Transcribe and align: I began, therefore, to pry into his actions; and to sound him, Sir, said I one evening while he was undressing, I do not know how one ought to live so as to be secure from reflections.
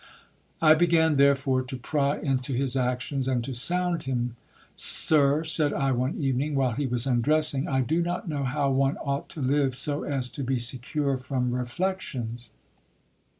I 0.63 0.73
began, 0.73 1.17
therefore, 1.17 1.61
to 1.61 1.77
pry 1.77 2.17
into 2.17 2.53
his 2.53 2.75
actions; 2.75 3.27
and 3.27 3.43
to 3.43 3.53
sound 3.53 4.01
him, 4.05 4.35
Sir, 4.75 5.43
said 5.43 5.73
I 5.73 5.91
one 5.91 6.15
evening 6.17 6.55
while 6.55 6.71
he 6.71 6.87
was 6.87 7.05
undressing, 7.05 7.67
I 7.67 7.81
do 7.81 8.01
not 8.01 8.27
know 8.27 8.41
how 8.43 8.71
one 8.71 8.97
ought 8.97 9.29
to 9.29 9.41
live 9.41 9.75
so 9.75 10.01
as 10.01 10.31
to 10.31 10.43
be 10.43 10.57
secure 10.57 11.19
from 11.19 11.53
reflections. 11.53 12.49